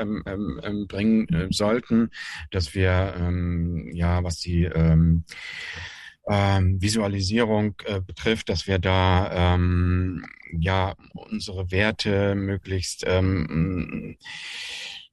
[0.89, 2.11] bringen sollten,
[2.51, 4.69] dass wir ja, was die
[6.29, 10.25] ähm, Visualisierung äh, betrifft, dass wir da ähm,
[10.59, 14.17] ja unsere Werte möglichst ähm,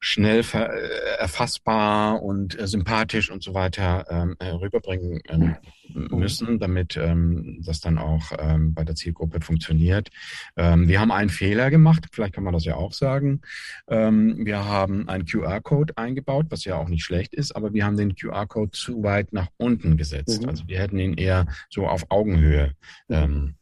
[0.03, 5.55] schnell äh, erfassbar und äh, sympathisch und so weiter ähm, äh, rüberbringen ähm,
[5.93, 10.09] müssen, damit ähm, das dann auch ähm, bei der Zielgruppe funktioniert.
[10.57, 13.39] Ähm, wir haben einen Fehler gemacht, vielleicht kann man das ja auch sagen.
[13.87, 17.95] Ähm, wir haben einen QR-Code eingebaut, was ja auch nicht schlecht ist, aber wir haben
[17.95, 20.43] den QR-Code zu weit nach unten gesetzt.
[20.43, 20.49] Mhm.
[20.49, 22.73] Also wir hätten ihn eher so auf Augenhöhe
[23.07, 23.55] ähm,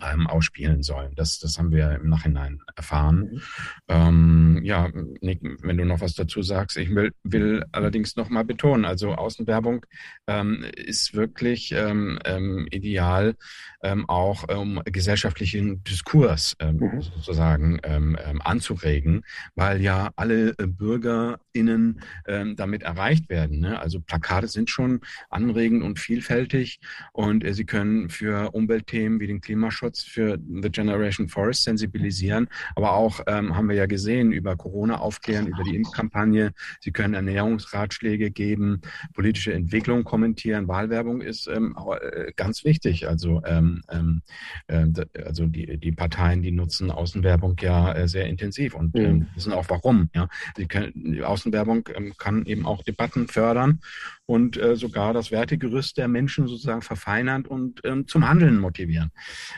[0.00, 1.14] ähm, ausspielen sollen.
[1.14, 3.18] Das, das haben wir im Nachhinein erfahren.
[3.18, 3.42] Mhm.
[3.88, 8.44] Ähm, ja, Nick, wenn du noch was dazu sagst, ich will, will allerdings noch mal
[8.44, 9.84] betonen, also Außenwerbung
[10.26, 13.36] ähm, ist wirklich ähm, ähm, ideal,
[13.82, 17.02] ähm, auch um gesellschaftlichen Diskurs ähm, mhm.
[17.02, 23.60] sozusagen ähm, ähm, anzuregen, weil ja alle äh, BürgerInnen ähm, damit erreicht werden.
[23.60, 23.80] Ne?
[23.80, 26.80] Also Plakate sind schon anregend und vielfältig
[27.12, 32.92] und äh, sie können für Umweltthemen wie den Klimaschutz für The Generation Forest sensibilisieren, aber
[32.92, 36.52] auch ähm, haben wir ja gesehen, über Corona aufklären, über die Impfkampagne.
[36.80, 38.80] Sie können Ernährungsratschläge geben,
[39.14, 40.68] politische Entwicklung kommentieren.
[40.68, 43.08] Wahlwerbung ist ähm, äh, ganz wichtig.
[43.08, 44.22] Also, ähm, ähm,
[44.66, 44.86] äh,
[45.24, 49.26] also die, die Parteien, die nutzen Außenwerbung ja äh, sehr intensiv und ähm, mhm.
[49.34, 50.10] wissen auch warum.
[50.14, 53.80] Ja, Sie können, die Außenwerbung ähm, kann eben auch Debatten fördern
[54.26, 59.10] und äh, sogar das Wertegerüst der Menschen sozusagen verfeinern und ähm, zum Handeln motivieren.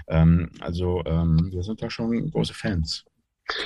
[0.09, 3.05] Ähm, also ähm, wir sind da schon große Fans.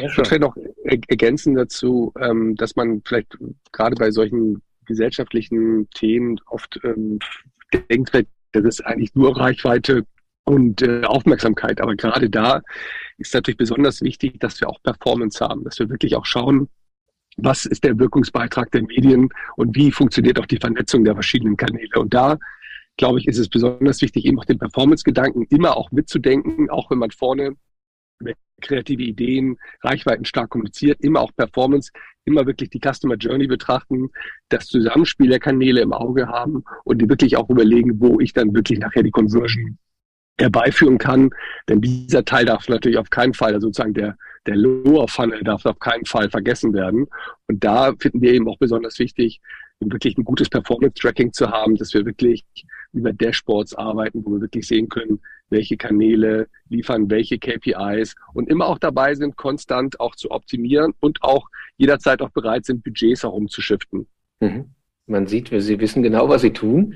[0.01, 3.39] Ich vielleicht noch ergänzen dazu, ähm, dass man vielleicht
[3.73, 7.21] gerade bei solchen gesellschaftlichen Themen oft ähm,
[7.91, 8.11] denkt,
[8.53, 10.05] das ist eigentlich nur Reichweite
[10.49, 11.81] und äh, Aufmerksamkeit.
[11.81, 12.63] Aber gerade da
[13.19, 16.69] ist natürlich besonders wichtig, dass wir auch Performance haben, dass wir wirklich auch schauen,
[17.37, 22.01] was ist der Wirkungsbeitrag der Medien und wie funktioniert auch die Vernetzung der verschiedenen Kanäle.
[22.01, 22.39] Und da,
[22.97, 26.99] glaube ich, ist es besonders wichtig, eben auch den Performance-Gedanken immer auch mitzudenken, auch wenn
[26.99, 27.55] man vorne
[28.61, 31.93] kreative Ideen, Reichweiten stark kommuniziert, immer auch Performance,
[32.25, 34.09] immer wirklich die Customer Journey betrachten,
[34.49, 38.53] das Zusammenspiel der Kanäle im Auge haben und die wirklich auch überlegen, wo ich dann
[38.53, 39.79] wirklich nachher die Conversion
[40.41, 41.31] herbeiführen kann.
[41.69, 45.65] Denn dieser Teil darf natürlich auf keinen Fall, also sozusagen der, der Lower Funnel darf
[45.67, 47.07] auf keinen Fall vergessen werden.
[47.47, 49.41] Und da finden wir eben auch besonders wichtig,
[49.81, 52.45] wirklich ein gutes Performance-Tracking zu haben, dass wir wirklich
[52.93, 55.21] über Dashboards arbeiten, wo wir wirklich sehen können,
[55.51, 61.23] welche Kanäle liefern welche KPIs und immer auch dabei sind, konstant auch zu optimieren und
[61.23, 64.07] auch jederzeit auch bereit sind, Budgets herumzuschiften.
[64.41, 64.75] Mhm.
[65.09, 66.95] Man sieht, Sie wissen genau, was Sie tun.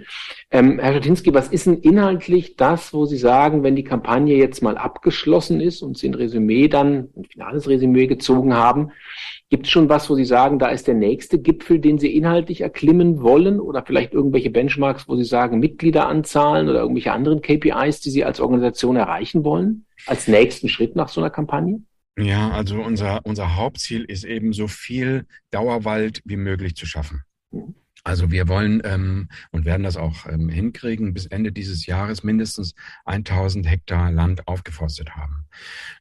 [0.50, 4.62] Ähm, Herr Schatinski, was ist denn inhaltlich das, wo Sie sagen, wenn die Kampagne jetzt
[4.62, 8.92] mal abgeschlossen ist und Sie ein Resümee dann, ein finales Resümee gezogen haben,
[9.48, 12.60] gibt es schon was, wo Sie sagen, da ist der nächste Gipfel, den Sie inhaltlich
[12.60, 18.10] erklimmen wollen oder vielleicht irgendwelche Benchmarks, wo Sie sagen, Mitgliederanzahlen oder irgendwelche anderen KPIs, die
[18.10, 21.82] Sie als Organisation erreichen wollen, als nächsten Schritt nach so einer Kampagne?
[22.18, 27.22] Ja, also unser, unser Hauptziel ist eben so viel Dauerwald wie möglich zu schaffen.
[27.50, 27.74] Mhm.
[28.04, 32.74] Also wir wollen ähm, und werden das auch ähm, hinkriegen, bis Ende dieses Jahres mindestens
[33.04, 35.46] 1000 Hektar Land aufgeforstet haben.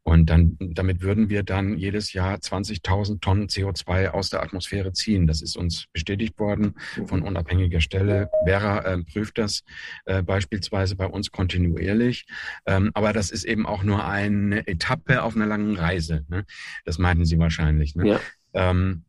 [0.01, 5.27] Und dann, damit würden wir dann jedes Jahr 20.000 Tonnen CO2 aus der Atmosphäre ziehen.
[5.27, 8.29] Das ist uns bestätigt worden von unabhängiger Stelle.
[8.45, 9.63] Vera äh, prüft das
[10.05, 12.25] äh, beispielsweise bei uns kontinuierlich.
[12.65, 16.25] Ähm, aber das ist eben auch nur eine Etappe auf einer langen Reise.
[16.29, 16.45] Ne?
[16.83, 17.95] Das meinten Sie wahrscheinlich.
[17.95, 18.07] Ne?
[18.07, 18.19] Ja.
[18.53, 19.03] Ähm,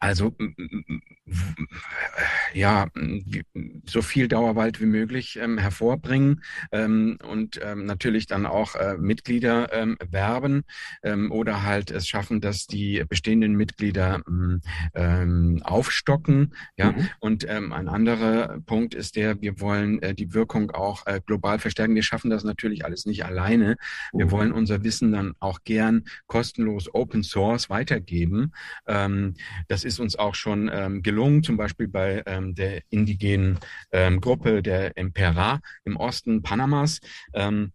[0.00, 0.34] also
[2.52, 2.88] ja,
[3.86, 9.72] so viel Dauerwald wie möglich ähm, hervorbringen ähm, und ähm, natürlich dann auch äh, Mitglieder
[9.72, 10.62] ähm, werben
[11.02, 14.22] ähm, oder halt es schaffen, dass die bestehenden Mitglieder
[14.94, 16.54] ähm, aufstocken.
[16.76, 17.08] Ja, mhm.
[17.20, 21.94] und ein anderer Punkt ist der, wir wollen äh, die Wirkung auch äh, global verstärken.
[21.94, 23.76] Wir schaffen das natürlich alles nicht alleine.
[24.12, 24.30] Wir mhm.
[24.30, 28.52] wollen unser Wissen dann auch gern kostenlos Open Source weitergeben.
[28.86, 33.58] das ist uns auch schon gelungen, zum Beispiel bei ähm, der indigenen
[33.92, 37.00] ähm, Gruppe der Impera im Osten Panamas.
[37.34, 37.72] Ähm,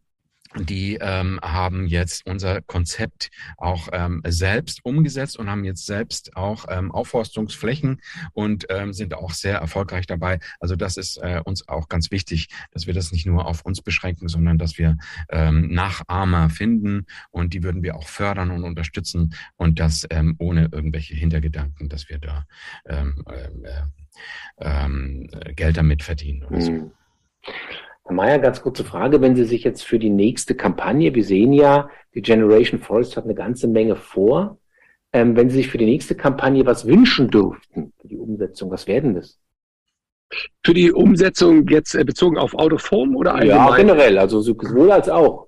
[0.57, 6.65] die ähm, haben jetzt unser Konzept auch ähm, selbst umgesetzt und haben jetzt selbst auch
[6.69, 8.01] ähm, Aufforstungsflächen
[8.33, 10.39] und ähm, sind auch sehr erfolgreich dabei.
[10.59, 13.81] Also das ist äh, uns auch ganz wichtig, dass wir das nicht nur auf uns
[13.81, 14.97] beschränken, sondern dass wir
[15.29, 20.69] ähm, Nachahmer finden und die würden wir auch fördern und unterstützen und das ähm, ohne
[20.71, 22.45] irgendwelche Hintergedanken, dass wir da
[22.87, 23.81] ähm, äh,
[24.59, 26.71] ähm, Geld damit verdienen oder so.
[26.71, 26.91] Hm.
[28.05, 29.19] Herr Mayer, ganz kurze Frage.
[29.19, 33.23] Wenn Sie sich jetzt für die nächste Kampagne, wir sehen ja, die Generation Forest hat
[33.23, 34.59] eine ganze Menge vor.
[35.11, 38.85] Ähm, wenn Sie sich für die nächste Kampagne was wünschen dürften, für die Umsetzung, was
[38.85, 39.39] wäre denn das?
[40.63, 43.57] Für die Umsetzung jetzt äh, bezogen auf Out of Home oder allgemein?
[43.57, 45.44] Ja, generell, also sowohl als auch.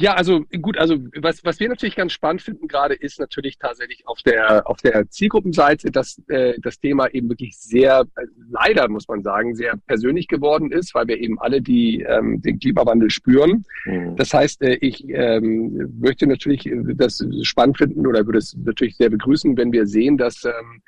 [0.00, 4.08] Ja, also gut, also was, was wir natürlich ganz spannend finden gerade ist natürlich tatsächlich
[4.08, 9.08] auf der auf der Zielgruppenseite, dass äh, das Thema eben wirklich sehr äh, leider muss
[9.08, 13.64] man sagen sehr persönlich geworden ist, weil wir eben alle die ähm, den Klimawandel spüren.
[13.84, 14.16] Mhm.
[14.16, 19.10] Das heißt, äh, ich ähm, möchte natürlich das spannend finden oder würde es natürlich sehr
[19.10, 20.82] begrüßen, wenn wir sehen, dass ähm,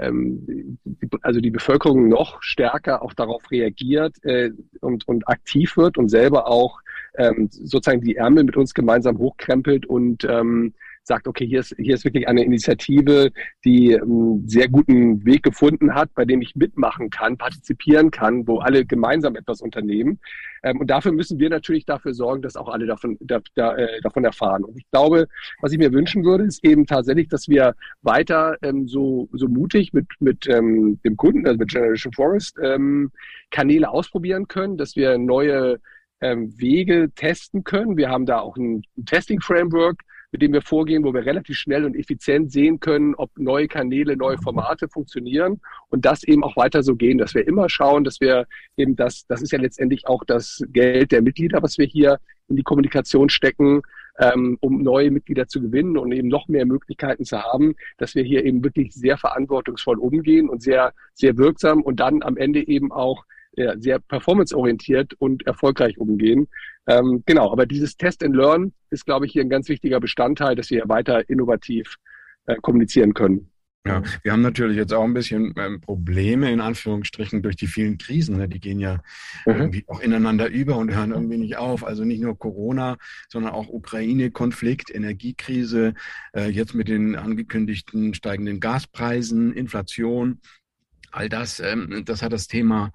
[0.00, 0.78] ähm,
[1.22, 4.50] also die Bevölkerung noch stärker auch darauf reagiert äh,
[4.80, 6.80] und, und aktiv wird und selber auch
[7.18, 10.74] ähm, sozusagen die Ärmel mit uns gemeinsam hochkrempelt und ähm,
[11.06, 13.30] sagt, okay, hier ist, hier ist wirklich eine Initiative,
[13.64, 18.46] die einen ähm, sehr guten Weg gefunden hat, bei dem ich mitmachen kann, partizipieren kann,
[18.46, 20.18] wo alle gemeinsam etwas unternehmen.
[20.64, 24.00] Ähm, und dafür müssen wir natürlich dafür sorgen, dass auch alle davon, da, da, äh,
[24.00, 24.64] davon erfahren.
[24.64, 25.28] Und ich glaube,
[25.60, 29.92] was ich mir wünschen würde, ist eben tatsächlich, dass wir weiter ähm, so, so mutig
[29.92, 33.12] mit, mit ähm, dem Kunden, also mit Generation Forest, ähm,
[33.50, 35.78] Kanäle ausprobieren können, dass wir neue
[36.20, 37.96] ähm, Wege testen können.
[37.96, 40.00] Wir haben da auch ein, ein Testing-Framework,
[40.32, 44.16] mit dem wir vorgehen, wo wir relativ schnell und effizient sehen können, ob neue Kanäle,
[44.16, 48.20] neue Formate funktionieren und das eben auch weiter so gehen, dass wir immer schauen, dass
[48.20, 52.18] wir eben das, das ist ja letztendlich auch das Geld der Mitglieder, was wir hier
[52.48, 53.82] in die Kommunikation stecken,
[54.18, 58.22] ähm, um neue Mitglieder zu gewinnen und eben noch mehr Möglichkeiten zu haben, dass wir
[58.22, 62.92] hier eben wirklich sehr verantwortungsvoll umgehen und sehr, sehr wirksam und dann am Ende eben
[62.92, 63.24] auch
[63.56, 66.48] ja, sehr performanceorientiert und erfolgreich umgehen.
[66.86, 70.54] Ähm, genau, aber dieses Test and Learn ist, glaube ich, hier ein ganz wichtiger Bestandteil,
[70.54, 71.96] dass wir weiter innovativ
[72.46, 73.50] äh, kommunizieren können.
[73.86, 77.98] Ja, wir haben natürlich jetzt auch ein bisschen ähm, Probleme in Anführungsstrichen durch die vielen
[77.98, 78.36] Krisen.
[78.36, 78.48] Ne?
[78.48, 79.00] Die gehen ja
[79.46, 79.54] mhm.
[79.54, 81.86] irgendwie auch ineinander über und hören irgendwie nicht auf.
[81.86, 82.96] Also nicht nur Corona,
[83.28, 85.94] sondern auch Ukraine-Konflikt, Energiekrise,
[86.34, 90.40] äh, jetzt mit den angekündigten steigenden Gaspreisen, Inflation.
[91.12, 92.90] All das, ähm, das hat das Thema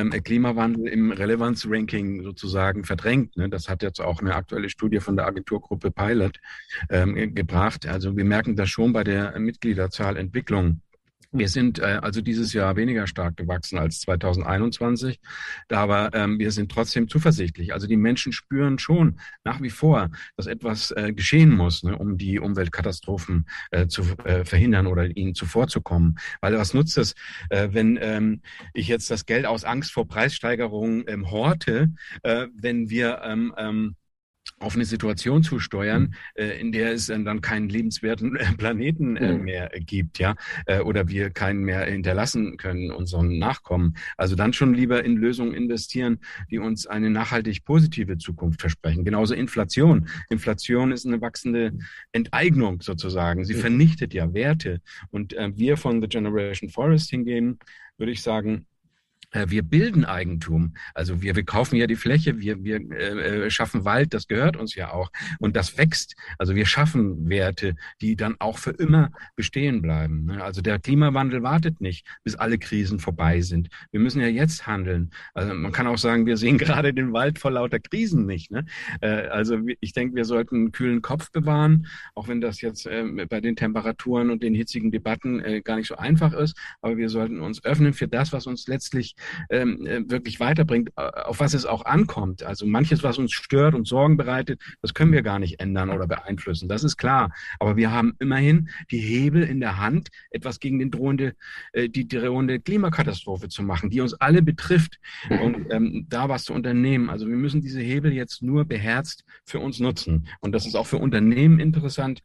[0.00, 3.36] ähm, Klimawandel im Relevanz-Ranking sozusagen verdrängt.
[3.36, 3.48] Ne?
[3.48, 6.40] Das hat jetzt auch eine aktuelle Studie von der Agenturgruppe Pilot
[6.90, 7.86] ähm, gebracht.
[7.86, 10.80] Also wir merken das schon bei der Mitgliederzahlentwicklung.
[11.36, 15.18] Wir sind äh, also dieses Jahr weniger stark gewachsen als 2021,
[15.68, 17.72] aber ähm, wir sind trotzdem zuversichtlich.
[17.72, 22.18] Also die Menschen spüren schon nach wie vor, dass etwas äh, geschehen muss, ne, um
[22.18, 26.20] die Umweltkatastrophen äh, zu äh, verhindern oder ihnen zuvorzukommen.
[26.40, 27.16] Weil was nutzt es,
[27.50, 28.40] äh, wenn ähm,
[28.72, 31.92] ich jetzt das Geld aus Angst vor Preissteigerungen ähm, horte,
[32.22, 33.96] äh, wenn wir ähm, ähm,
[34.60, 36.14] auf eine Situation zu steuern, mhm.
[36.34, 39.44] äh, in der es dann keinen lebenswerten äh, Planeten äh, mhm.
[39.44, 40.34] mehr gibt, ja,
[40.66, 43.96] äh, oder wir keinen mehr hinterlassen können unseren Nachkommen.
[44.16, 46.18] Also dann schon lieber in Lösungen investieren,
[46.50, 49.04] die uns eine nachhaltig positive Zukunft versprechen.
[49.04, 50.08] Genauso Inflation.
[50.30, 51.72] Inflation ist eine wachsende
[52.12, 53.44] Enteignung sozusagen.
[53.44, 53.58] Sie mhm.
[53.58, 54.80] vernichtet ja Werte.
[55.10, 57.58] Und äh, wir von The Generation Forest hingehen,
[57.98, 58.73] würde ich sagen, äh,
[59.46, 60.74] wir bilden Eigentum.
[60.94, 64.56] Also wir, wir kaufen ja die Fläche, wir, wir äh, äh, schaffen Wald, das gehört
[64.56, 65.10] uns ja auch.
[65.38, 66.14] Und das wächst.
[66.38, 70.26] Also wir schaffen Werte, die dann auch für immer bestehen bleiben.
[70.26, 70.42] Ne?
[70.42, 73.68] Also der Klimawandel wartet nicht, bis alle Krisen vorbei sind.
[73.90, 75.10] Wir müssen ja jetzt handeln.
[75.34, 78.50] Also man kann auch sagen, wir sehen gerade den Wald vor lauter Krisen nicht.
[78.50, 78.64] Ne?
[79.00, 83.26] Äh, also ich denke, wir sollten einen kühlen Kopf bewahren, auch wenn das jetzt äh,
[83.28, 86.56] bei den Temperaturen und den hitzigen Debatten äh, gar nicht so einfach ist.
[86.80, 89.16] Aber wir sollten uns öffnen für das, was uns letztlich
[89.50, 92.42] ähm, äh, wirklich weiterbringt, äh, auf was es auch ankommt.
[92.42, 96.06] Also manches, was uns stört und Sorgen bereitet, das können wir gar nicht ändern oder
[96.06, 96.68] beeinflussen.
[96.68, 97.32] Das ist klar.
[97.58, 101.34] Aber wir haben immerhin die Hebel in der Hand, etwas gegen den drohende,
[101.72, 106.52] äh, die drohende Klimakatastrophe zu machen, die uns alle betrifft und ähm, da was zu
[106.52, 107.10] unternehmen.
[107.10, 110.28] Also wir müssen diese Hebel jetzt nur beherzt für uns nutzen.
[110.40, 112.22] Und das ist auch für Unternehmen interessant,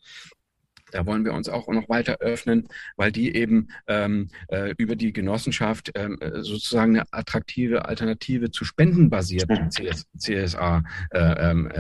[0.92, 5.14] da wollen wir uns auch noch weiter öffnen, weil die eben ähm, äh, über die
[5.14, 11.74] Genossenschaft ähm, äh, sozusagen eine attraktive Alternative zu spendenbasierten CS, CSA-Projekten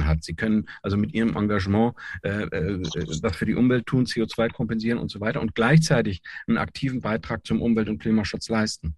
[0.00, 0.24] äh, ähm, äh, hat.
[0.24, 2.82] Sie können also mit ihrem Engagement äh, äh,
[3.22, 7.46] was für die Umwelt tun, CO2 kompensieren und so weiter und gleichzeitig einen aktiven Beitrag
[7.46, 8.96] zum Umwelt- und Klimaschutz leisten.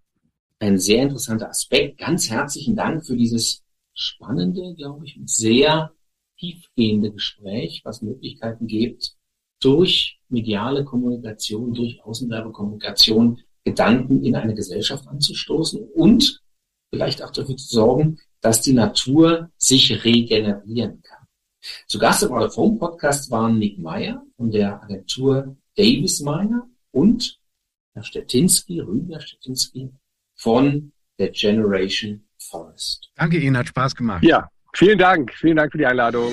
[0.59, 1.99] Ein sehr interessanter Aspekt.
[1.99, 3.63] Ganz herzlichen Dank für dieses
[3.95, 5.93] spannende, glaube ich, sehr
[6.39, 9.17] tiefgehende Gespräch, was Möglichkeiten gibt,
[9.61, 16.41] durch mediale Kommunikation, durch Außenwerbekommunikation Gedanken in eine Gesellschaft anzustoßen und
[16.93, 21.27] vielleicht auch dafür zu sorgen, dass die Natur sich regenerieren kann.
[21.89, 27.41] Zu Gast im Out Home Podcast waren Nick Meyer von der Agentur Davis Meyer und
[27.95, 29.91] Herr Stettinski, Rüdiger Stettinski
[30.37, 33.11] von der Generation Forest.
[33.17, 34.23] Danke Ihnen, hat Spaß gemacht.
[34.23, 36.31] Ja, Vielen Dank, vielen Dank für die Einladung.